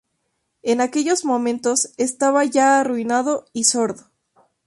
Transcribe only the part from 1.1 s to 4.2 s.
momentos estaba ya arruinado y sordo.